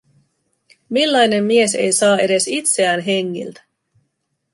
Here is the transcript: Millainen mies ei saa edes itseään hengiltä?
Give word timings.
Millainen 0.89 1.43
mies 1.43 1.75
ei 1.75 1.91
saa 1.91 2.19
edes 2.19 2.47
itseään 2.47 3.01
hengiltä? 3.01 3.61